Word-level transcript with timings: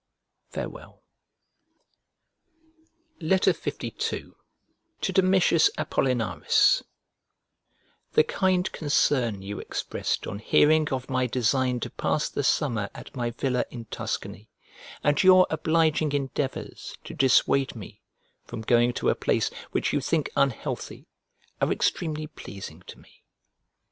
Farewell. 0.49 1.03
LII 3.19 3.37
To 3.37 5.13
DOMITIUS 5.13 5.69
APOLLINARIS 5.77 6.83
THE 8.13 8.23
kind 8.23 8.71
concern 8.71 9.43
you 9.43 9.59
expressed 9.59 10.25
on 10.25 10.39
hearing 10.39 10.89
of 10.89 11.07
my 11.11 11.27
design 11.27 11.79
to 11.81 11.91
pass 11.91 12.29
the 12.29 12.43
summer 12.43 12.89
at 12.95 13.15
my 13.15 13.29
villa 13.29 13.63
in 13.69 13.85
Tuscany, 13.91 14.49
and 15.03 15.21
your 15.23 15.45
obliging 15.51 16.13
endeavours 16.13 16.97
to 17.03 17.13
dissuade 17.13 17.75
me 17.75 18.01
from 18.47 18.61
going 18.61 18.93
to 18.93 19.09
a 19.09 19.13
place 19.13 19.51
which 19.69 19.93
you 19.93 20.01
think 20.01 20.31
unhealthy, 20.35 21.05
are 21.61 21.71
extremely 21.71 22.25
pleasing 22.25 22.81
to 22.87 22.97
me. 22.97 23.23